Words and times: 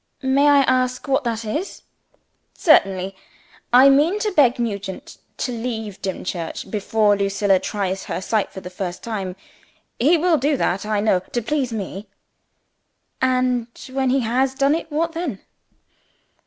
"May 0.23 0.47
I 0.47 0.61
ask 0.61 1.07
what 1.07 1.27
it 1.27 1.45
is?" 1.45 1.83
"Certainly. 2.55 3.15
I 3.71 3.87
mean 3.89 4.17
to 4.21 4.31
beg 4.31 4.57
Nugent 4.57 5.19
to 5.37 5.51
leave 5.51 6.01
Dimchurch, 6.01 6.71
before 6.71 7.15
Lucilla 7.15 7.59
tries 7.59 8.05
her 8.05 8.19
sight 8.19 8.51
for 8.51 8.61
the 8.61 8.71
first 8.71 9.03
time. 9.03 9.35
He 9.99 10.17
will 10.17 10.37
do 10.39 10.57
that, 10.57 10.87
I 10.87 11.01
know, 11.01 11.19
to 11.19 11.41
please 11.43 11.71
me." 11.71 12.09
"And 13.21 13.67
when 13.91 14.09
he 14.09 14.21
has 14.21 14.55
done 14.55 14.73
it, 14.73 14.91
what 14.91 15.11
then?" 15.11 15.39